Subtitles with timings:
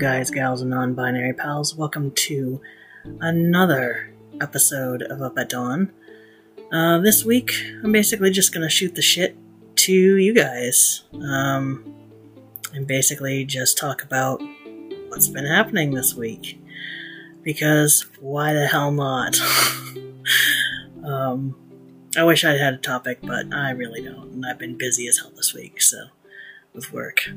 [0.00, 1.76] guys, gals, and non binary pals.
[1.76, 2.58] Welcome to
[3.20, 5.92] another episode of Up at Dawn.
[6.72, 7.52] Uh, this week,
[7.84, 9.36] I'm basically just gonna shoot the shit
[9.76, 11.02] to you guys.
[11.12, 11.94] Um,
[12.72, 14.40] and basically just talk about
[15.08, 16.58] what's been happening this week.
[17.42, 19.38] Because why the hell not?
[21.04, 21.56] um,
[22.16, 24.32] I wish I had a topic, but I really don't.
[24.32, 26.06] And I've been busy as hell this week, so
[26.72, 27.28] with work.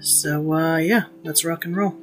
[0.00, 1.96] So, uh, yeah, let's rock and roll.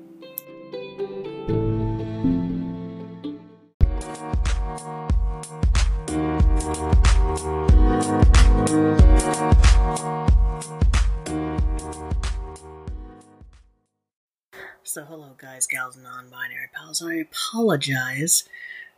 [14.83, 17.01] So, hello, guys, gals, and non binary pals.
[17.01, 18.43] I apologize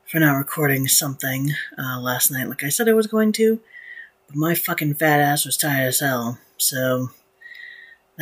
[0.05, 3.59] for not recording something uh, last night like I said I was going to,
[4.27, 7.11] but my fucking fat ass was tired as hell, so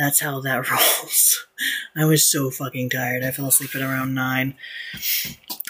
[0.00, 1.46] that's how that rolls.
[1.94, 3.22] I was so fucking tired.
[3.22, 4.54] I fell asleep at around 9.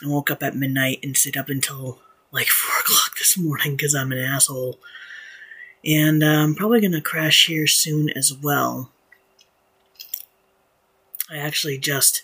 [0.03, 1.99] I woke up at midnight and stayed up until
[2.31, 4.79] like 4 o'clock this morning because I'm an asshole.
[5.85, 8.93] And uh, I'm probably to crash here soon as well.
[11.31, 12.23] I actually just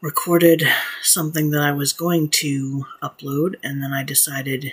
[0.00, 0.64] recorded
[1.02, 4.72] something that I was going to upload, and then I decided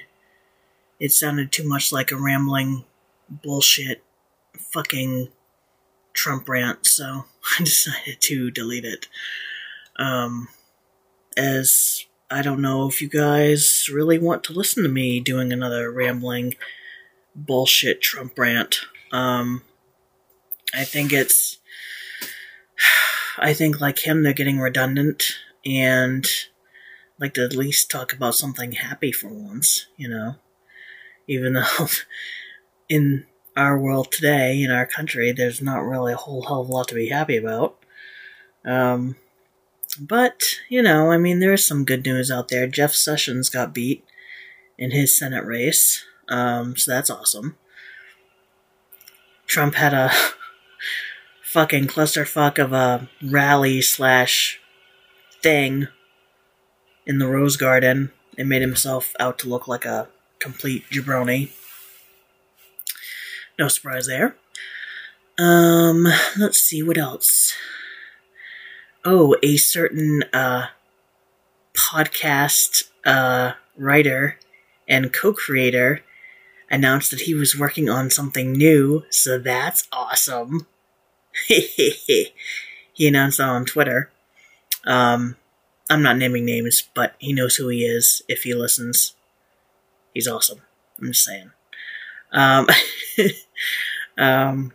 [1.00, 2.86] it sounded too much like a rambling
[3.30, 4.04] bullshit
[4.58, 5.30] fucking
[6.20, 7.24] Trump rant, so
[7.60, 9.08] I decided to delete it.
[9.96, 10.50] Um,
[11.38, 15.90] as I don't know if you guys really want to listen to me doing another
[15.90, 16.56] rambling
[17.34, 18.82] bullshit Trump rant.
[19.14, 19.62] Um,
[20.74, 21.60] I think it's
[23.40, 26.28] I think like him, they're getting redundant and
[27.18, 30.36] like to at least talk about something happy for once, you know.
[31.28, 31.88] Even though
[32.90, 33.26] in
[33.60, 36.88] our world today, in our country, there's not really a whole hell of a lot
[36.88, 37.78] to be happy about.
[38.64, 39.18] Um,
[40.00, 42.68] but, you know, I mean, there's some good news out there.
[42.68, 44.06] Jeff Sessions got beat
[44.78, 47.58] in his Senate race, um, so that's awesome.
[49.46, 50.10] Trump had a
[51.44, 54.62] fucking clusterfuck of a rally slash
[55.44, 55.88] thing
[57.06, 60.08] in the Rose Garden and made himself out to look like a
[60.40, 61.52] complete jabroni.
[63.60, 64.38] No surprise there.
[65.38, 67.54] Um, let's see what else.
[69.04, 70.68] Oh, a certain uh
[71.74, 74.38] podcast uh writer
[74.88, 76.04] and co-creator
[76.72, 80.66] announced that he was working on something new, so that's awesome.
[81.48, 82.32] he
[82.98, 84.10] announced that on Twitter.
[84.86, 85.36] Um,
[85.90, 89.16] I'm not naming names, but he knows who he is if he listens.
[90.14, 90.62] He's awesome.
[90.98, 91.52] I'm just saying.
[92.32, 92.68] Um,
[94.18, 94.74] um,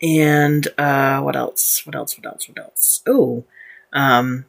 [0.00, 1.82] and uh, what else?
[1.84, 2.18] What else?
[2.18, 2.48] What else?
[2.48, 3.02] What else?
[3.06, 3.44] Oh,
[3.92, 4.46] um,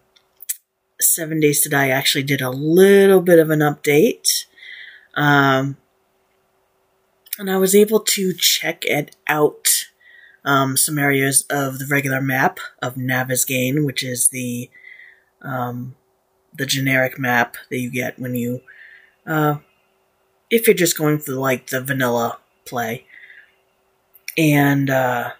[0.99, 4.45] Seven Days to Die actually did a little bit of an update.
[5.15, 5.77] Um,
[7.37, 9.67] and I was able to check it out
[10.45, 14.69] um, some areas of the regular map of Navezgane, which is the
[15.41, 15.95] um,
[16.55, 18.61] the generic map that you get when you
[19.25, 19.57] uh,
[20.53, 23.05] if you're just going for like the vanilla play.
[24.37, 25.31] And uh,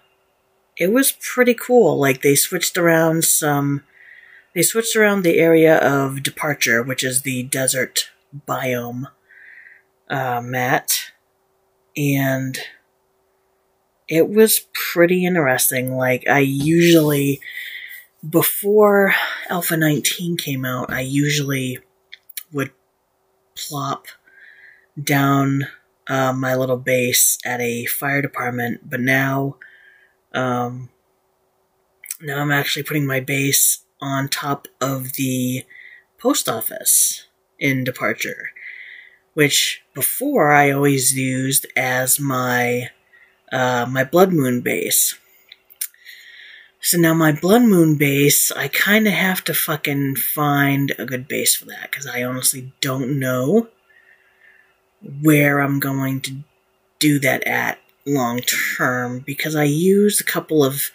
[0.76, 1.98] it was pretty cool.
[1.98, 3.84] Like they switched around some
[4.54, 8.10] they switched around the area of departure, which is the desert
[8.46, 9.06] biome
[10.08, 11.10] uh, mat,
[11.96, 12.58] and
[14.08, 15.96] it was pretty interesting.
[15.96, 17.40] Like, I usually,
[18.28, 19.14] before
[19.50, 21.80] Alpha 19 came out, I usually
[22.52, 22.70] would
[23.56, 24.06] plop
[25.02, 25.66] down
[26.06, 29.56] uh, my little base at a fire department, but now,
[30.32, 30.90] um,
[32.20, 35.64] now I'm actually putting my base on top of the
[36.18, 37.26] post office
[37.58, 38.50] in Departure,
[39.32, 42.90] which before I always used as my
[43.52, 45.16] uh, my Blood Moon base.
[46.80, 51.26] So now my Blood Moon base, I kind of have to fucking find a good
[51.28, 53.68] base for that because I honestly don't know
[55.22, 56.36] where I'm going to
[56.98, 60.90] do that at long term because I used a couple of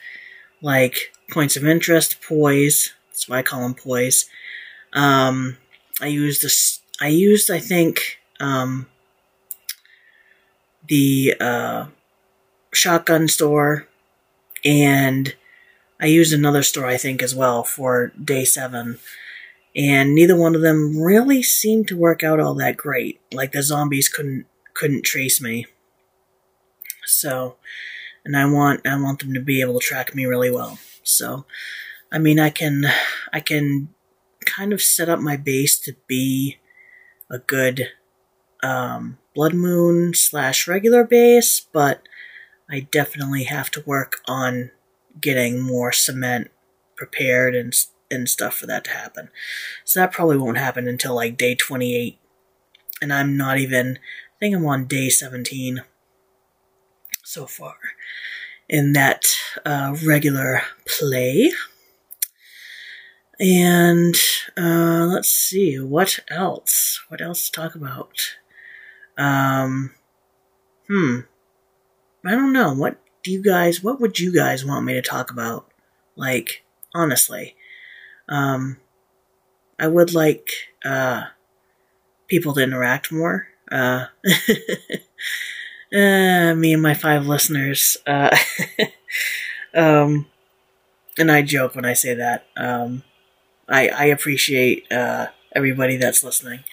[0.61, 2.93] like points of interest, poise.
[3.09, 4.25] That's why I call them poise.
[4.93, 5.57] Um,
[6.01, 6.81] I used this.
[7.01, 8.87] I used, I think, um,
[10.87, 11.85] the uh,
[12.73, 13.87] shotgun store,
[14.65, 15.35] and
[15.99, 18.99] I used another store, I think, as well for day seven.
[19.75, 23.21] And neither one of them really seemed to work out all that great.
[23.31, 25.65] Like the zombies couldn't couldn't trace me.
[27.05, 27.57] So,
[28.25, 30.79] and I want I want them to be able to track me really well.
[31.03, 31.45] So,
[32.11, 32.85] I mean, I can,
[33.33, 33.89] I can
[34.45, 36.57] kind of set up my base to be
[37.29, 37.89] a good
[38.63, 42.01] um, blood moon slash regular base, but
[42.69, 44.71] I definitely have to work on
[45.19, 46.51] getting more cement
[46.95, 47.73] prepared and
[48.11, 49.29] and stuff for that to happen.
[49.85, 52.19] So that probably won't happen until like day 28.
[53.01, 55.83] And I'm not even, I think I'm on day 17
[57.23, 57.75] so far
[58.67, 59.23] in that
[59.65, 61.51] uh, regular play.
[63.39, 64.15] And
[64.57, 67.01] uh, let's see, what else?
[67.07, 68.35] What else to talk about?
[69.17, 69.91] Um,
[70.87, 71.19] hmm.
[72.25, 72.73] I don't know.
[72.73, 75.71] What do you guys, what would you guys want me to talk about?
[76.15, 77.55] Like, honestly.
[78.29, 78.77] Um,
[79.79, 80.49] I would like,
[80.85, 81.23] uh,
[82.27, 83.47] people to interact more.
[83.71, 84.05] Uh,
[85.93, 88.35] uh, me and my five listeners, uh,
[89.73, 90.27] um,
[91.17, 92.45] and I joke when I say that.
[92.55, 93.03] Um,
[93.67, 96.63] I, I appreciate, uh, everybody that's listening.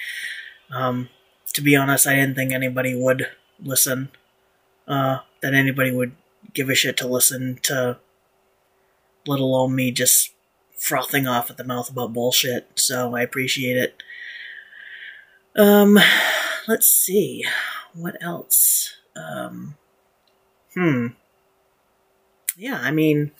[0.70, 1.08] Um,
[1.54, 3.28] to be honest, I didn't think anybody would
[3.62, 4.10] listen,
[4.86, 6.12] uh, that anybody would
[6.52, 7.98] give a shit to listen to,
[9.26, 10.32] let alone me just
[10.76, 12.68] frothing off at the mouth about bullshit.
[12.74, 14.02] So I appreciate it.
[15.56, 15.98] Um,
[16.68, 17.44] let's see.
[17.94, 18.94] What else?
[19.16, 19.76] Um,
[20.74, 21.08] hmm.
[22.58, 23.32] Yeah, I mean,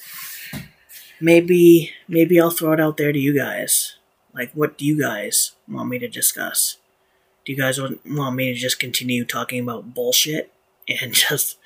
[1.21, 3.97] maybe, maybe I'll throw it out there to you guys.
[4.35, 6.79] Like, what do you guys want me to discuss?
[7.45, 10.53] Do you guys want, want me to just continue talking about bullshit
[10.89, 11.59] and just,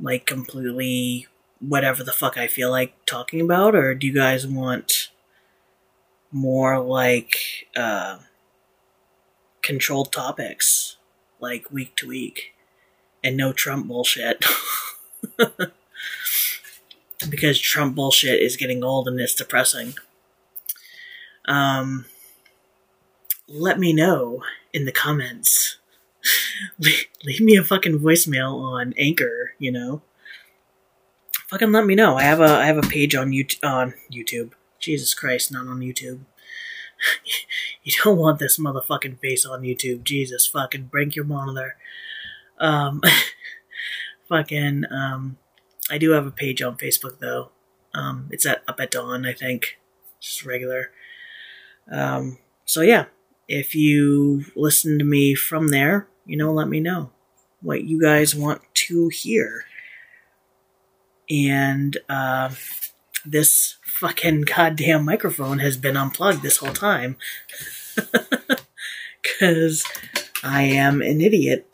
[0.00, 1.26] like, completely
[1.60, 5.10] whatever the fuck I feel like talking about, or do you guys want
[6.30, 8.18] more like uh,
[9.62, 10.96] controlled topics,
[11.40, 12.54] like week to week,
[13.22, 14.44] and no Trump bullshit?
[17.30, 19.94] because Trump bullshit is getting old and it's depressing.
[21.46, 22.06] Um,
[23.48, 25.78] let me know in the comments.
[27.24, 30.02] leave me a fucking voicemail on Anchor, you know
[31.48, 32.16] fucking let me know.
[32.16, 34.52] I have a I have a page on YouTube on YouTube.
[34.78, 36.20] Jesus Christ, not on YouTube.
[37.82, 40.04] you don't want this motherfucking face on YouTube.
[40.04, 41.76] Jesus fucking break your monitor.
[42.58, 43.02] Um
[44.28, 45.38] fucking um
[45.90, 47.50] I do have a page on Facebook though.
[47.94, 49.78] Um it's at up at dawn, I think.
[50.20, 50.92] Just regular.
[51.90, 53.06] Um so yeah,
[53.48, 57.10] if you listen to me from there, you know, let me know
[57.60, 59.64] what you guys want to hear
[61.30, 62.50] and uh,
[63.24, 67.16] this fucking goddamn microphone has been unplugged this whole time
[69.22, 69.84] because
[70.42, 71.66] I am an idiot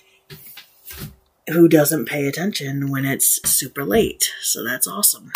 [1.48, 4.32] who doesn't pay attention when it's super late.
[4.40, 5.32] So that's awesome.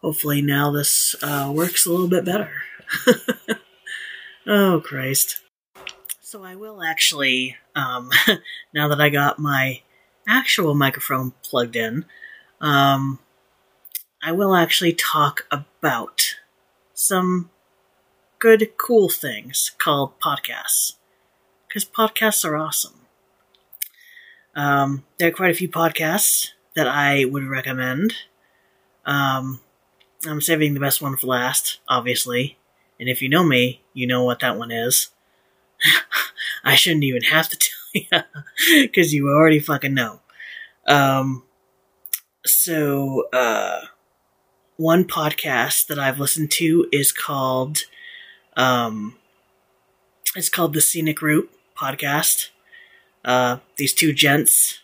[0.00, 2.50] Hopefully now this uh, works a little bit better.
[4.46, 5.40] oh Christ.
[6.22, 8.10] So I will actually, um,
[8.74, 9.82] now that I got my
[10.26, 12.06] actual microphone plugged in,
[12.60, 13.18] um,
[14.22, 16.36] I will actually talk about
[16.92, 17.50] some
[18.38, 20.96] good, cool things called podcasts.
[21.66, 23.00] Because podcasts are awesome.
[24.54, 28.14] Um, there are quite a few podcasts that I would recommend.
[29.06, 29.60] Um,
[30.26, 32.58] I'm saving the best one for last, obviously.
[32.98, 35.10] And if you know me, you know what that one is.
[36.64, 37.58] I shouldn't even have to
[38.02, 38.22] tell
[38.74, 40.20] you, because you already fucking know.
[40.86, 41.44] Um,
[42.44, 43.82] so uh,
[44.76, 47.80] one podcast that I've listened to is called
[48.56, 49.16] um,
[50.34, 52.48] it's called the Scenic Route podcast.
[53.24, 54.80] Uh, these two gents,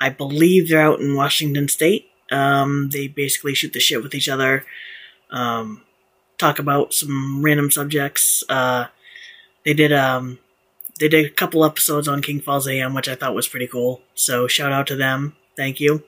[0.00, 2.10] I believe they're out in Washington State.
[2.30, 4.64] Um, they basically shoot the shit with each other,
[5.30, 5.82] um,
[6.36, 8.44] talk about some random subjects.
[8.48, 8.86] Uh,
[9.64, 10.38] they did um,
[11.00, 14.02] they did a couple episodes on King Falls AM, which I thought was pretty cool.
[14.14, 15.36] So shout out to them.
[15.56, 16.04] Thank you.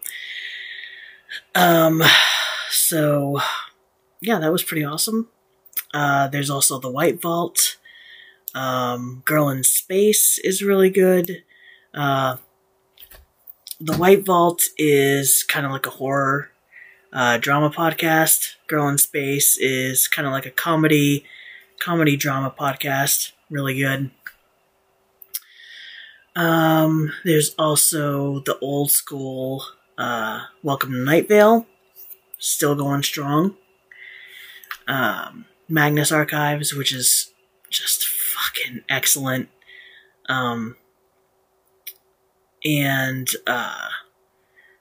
[1.54, 2.02] Um,
[2.70, 3.40] so
[4.20, 5.28] yeah, that was pretty awesome.
[5.92, 7.76] Uh, there's also the White Vault.
[8.54, 11.42] Um, Girl in Space is really good.
[11.94, 12.36] Uh,
[13.80, 16.50] the White Vault is kind of like a horror
[17.12, 18.54] uh, drama podcast.
[18.66, 21.24] Girl in Space is kind of like a comedy
[21.80, 23.32] comedy drama podcast.
[23.48, 24.10] Really good.
[26.36, 29.64] Um, there's also the old school
[30.00, 31.66] uh, Welcome to Night Vale,
[32.38, 33.56] still going strong.
[34.88, 37.34] Um, Magnus Archives, which is
[37.68, 39.50] just fucking excellent.
[40.26, 40.76] Um,
[42.64, 43.88] and uh,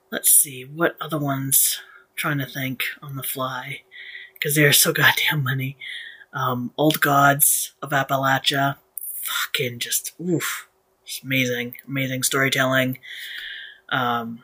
[0.09, 3.81] let's see what other ones I'm trying to think on the fly
[4.33, 5.75] because they're so goddamn many.
[6.31, 8.77] Um, Old Gods of Appalachia,
[9.21, 10.69] fucking just oof,
[11.25, 12.99] amazing, amazing storytelling.
[13.89, 14.43] Um,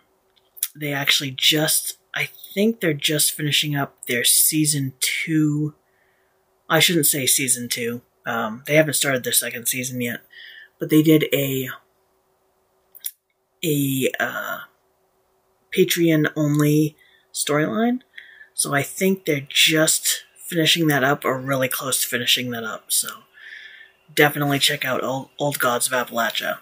[0.76, 5.74] they actually just, I think they're just finishing up their season two.
[6.70, 8.02] I shouldn't say season two.
[8.26, 10.22] Um, they haven't started their second season yet,
[10.80, 11.70] but they did a
[13.64, 14.60] a uh,
[15.76, 16.96] Patreon only
[17.34, 18.02] storyline.
[18.54, 22.86] So I think they're just finishing that up or really close to finishing that up.
[22.92, 23.10] So
[24.14, 26.60] definitely check out Old, Old Gods of Appalachia.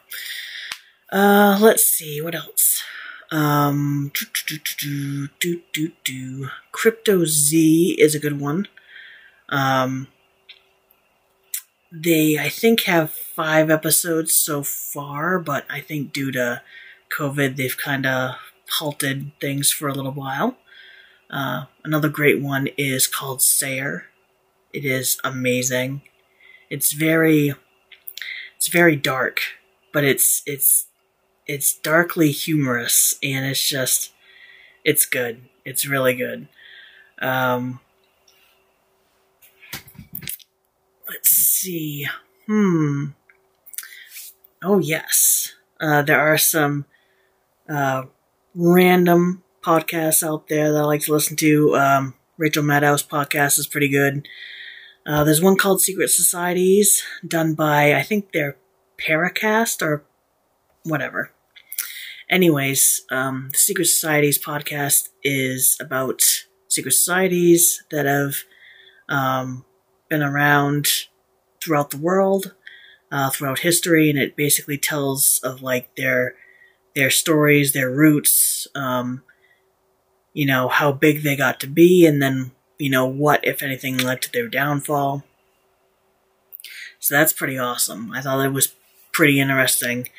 [1.12, 2.84] Uh, let's see, what else?
[3.34, 8.68] Um, do, do, do, do, do, Crypto Z is a good one.
[9.50, 10.08] Um,
[11.92, 16.62] they, I think, have five episodes so far, but I think due to
[17.10, 18.36] COVID, they've kind of
[18.78, 20.58] halted things for a little while.
[21.28, 24.06] Uh, another great one is called Sayer.
[24.72, 26.04] It is amazing.
[26.70, 27.56] It's very,
[28.58, 29.40] it's very dark,
[29.92, 30.86] but it's it's
[31.48, 34.12] it's darkly humorous, and it's just,
[34.84, 35.44] it's good.
[35.66, 36.48] It's really good.
[37.22, 37.80] Um,
[41.08, 42.08] let's see.
[42.48, 43.08] Hmm.
[44.62, 46.86] Oh yes, uh, there are some
[47.70, 48.04] uh,
[48.56, 51.76] random podcasts out there that I like to listen to.
[51.76, 54.28] Um, Rachel Maddow's podcast is pretty good.
[55.06, 58.58] Uh, there's one called Secret Societies, done by, I think they're
[58.98, 60.06] Paracast or
[60.84, 61.33] whatever.
[62.30, 66.22] Anyways, um, the Secret Societies podcast is about
[66.68, 68.36] secret societies that have
[69.10, 69.66] um,
[70.10, 70.88] been around
[71.62, 72.56] throughout the world,
[73.12, 76.36] uh, throughout history, and it basically tells of like their
[76.96, 79.24] their stories, their roots, um,
[80.34, 83.98] you know, how big they got to be, and then, you know, what, if anything,
[83.98, 85.24] led to their downfall.
[87.00, 88.12] So that's pretty awesome.
[88.12, 88.76] I thought it was
[89.12, 90.10] pretty interesting,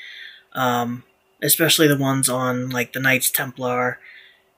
[0.52, 1.04] um,
[1.44, 4.00] especially the ones on, like, the Knights Templar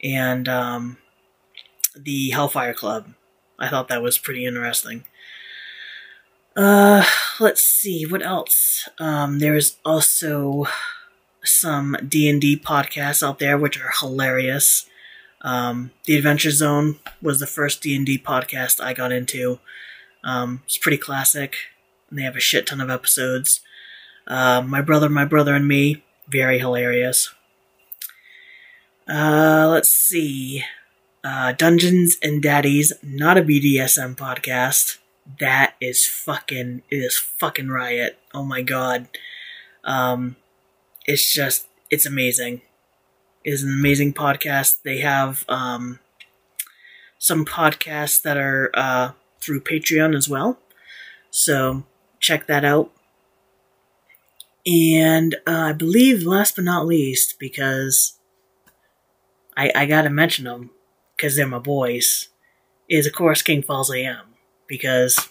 [0.02, 0.98] and um,
[1.94, 3.12] the Hellfire Club.
[3.58, 5.04] I thought that was pretty interesting.
[6.56, 7.04] Uh,
[7.38, 8.88] let's see, what else?
[8.98, 10.66] Um, there's also
[11.44, 14.88] some D&D podcasts out there which are hilarious.
[15.42, 19.60] Um, the Adventure Zone was the first D&D podcast I got into.
[20.24, 21.56] Um, it's pretty classic.
[22.08, 23.60] And they have a shit ton of episodes.
[24.26, 27.32] Uh, my brother, my brother, and me, very hilarious.
[29.08, 30.64] Uh, let's see.
[31.24, 34.98] Uh, Dungeons and Daddies, not a BDSM podcast.
[35.40, 38.18] That is fucking, it is fucking riot.
[38.32, 39.08] Oh my god.
[39.84, 40.36] Um,
[41.06, 42.62] it's just it's amazing.
[43.44, 44.82] It is an amazing podcast.
[44.82, 46.00] They have um,
[47.18, 50.58] some podcasts that are uh, through Patreon as well,
[51.30, 51.84] so
[52.18, 52.90] check that out.
[54.66, 58.18] And uh, I believe, last but not least, because
[59.56, 60.70] I I gotta mention them
[61.16, 62.28] because they're my boys,
[62.88, 64.34] is of course King Falls AM
[64.66, 65.28] because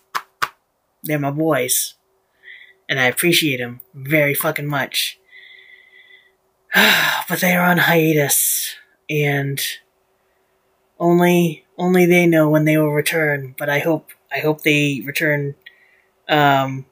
[1.04, 1.96] they're my boys,
[2.88, 5.20] and I appreciate them very fucking much.
[6.74, 8.74] but they are on hiatus,
[9.10, 9.62] and
[10.98, 13.54] only only they know when they will return.
[13.58, 15.56] But I hope I hope they return
[16.30, 16.86] um,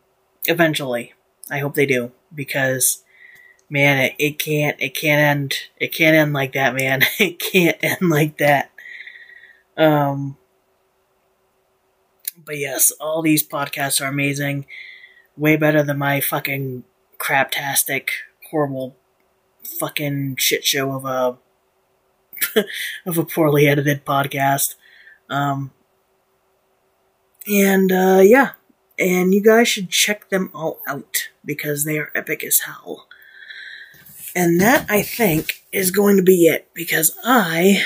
[0.45, 1.13] eventually.
[1.49, 3.03] I hope they do because
[3.69, 7.01] man, it, it can't it can't end it can't end like that, man.
[7.19, 8.71] It can't end like that.
[9.77, 10.37] Um,
[12.45, 14.65] but yes, all these podcasts are amazing.
[15.35, 16.83] Way better than my fucking
[17.17, 18.09] craptastic,
[18.51, 18.95] horrible
[19.79, 21.37] fucking shit show of a
[23.05, 24.75] of a poorly edited podcast.
[25.29, 25.71] Um,
[27.47, 28.51] and uh, yeah,
[28.97, 33.07] and you guys should check them all out because they are epic as hell.
[34.35, 37.83] And that I think is going to be it because I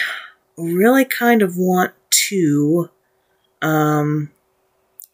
[0.57, 1.93] really kind of want
[2.29, 2.89] to
[3.61, 4.31] um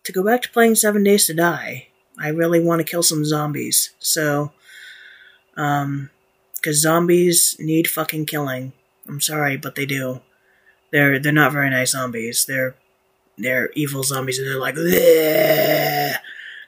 [0.03, 1.88] to go back to playing 7 Days to Die.
[2.19, 3.91] I really want to kill some zombies.
[4.00, 4.51] So
[5.57, 6.09] um
[6.55, 8.73] because zombies need fucking killing.
[9.07, 10.21] I'm sorry, but they do.
[10.91, 12.45] They're they're not very nice zombies.
[12.45, 12.75] They're
[13.38, 16.16] they're evil zombies, and they're like Bleh!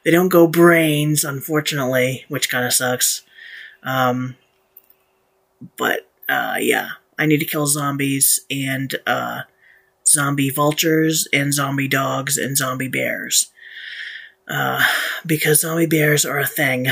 [0.04, 3.24] they don't go brains, unfortunately, which kind of sucks.
[3.84, 4.36] Um,
[5.78, 9.42] but uh, yeah, I need to kill zombies and uh,
[10.08, 13.52] zombie vultures and zombie dogs and zombie bears.
[14.48, 14.84] Uh,
[15.26, 16.88] because zombie bears are a thing.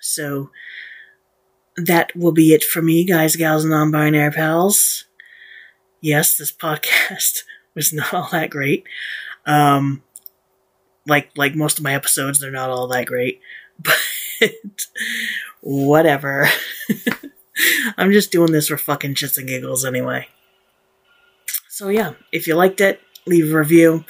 [0.00, 0.50] So
[1.76, 5.06] that will be it for me, guys, gals, and non binary pals.
[6.00, 8.84] yes, this podcast was not all that great.
[9.46, 10.02] Um,
[11.06, 13.40] like like most of my episodes, they're not all that great,
[13.78, 13.98] but
[15.60, 16.48] whatever.
[17.98, 20.28] I'm just doing this for fucking shits and giggles anyway.
[21.68, 24.04] So yeah, if you liked it, leave a review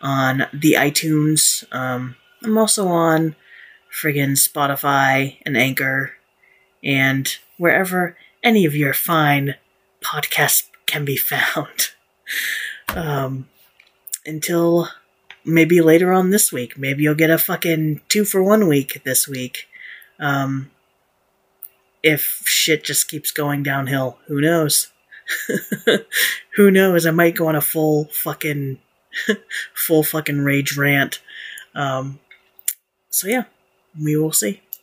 [0.00, 1.64] on the iTunes.
[1.72, 3.36] Um, I'm also on
[3.92, 6.12] friggin' Spotify and Anchor
[6.82, 9.56] and wherever any of your fine
[10.02, 11.90] podcasts can be found.
[12.96, 13.48] Um,
[14.26, 14.88] until
[15.44, 16.78] maybe later on this week.
[16.78, 19.66] Maybe you'll get a fucking two for one week this week.
[20.18, 20.70] Um,
[22.02, 24.88] if shit just keeps going downhill, who knows?
[26.56, 27.06] who knows?
[27.06, 28.78] I might go on a full fucking,
[29.74, 31.20] full fucking rage rant.
[31.74, 32.20] Um,
[33.10, 33.44] so yeah,
[34.00, 34.62] we will see.